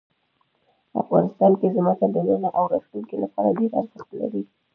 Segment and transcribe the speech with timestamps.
[1.01, 4.43] افغانستان کې ځمکه د نن او راتلونکي لپاره ډېر ارزښت لري.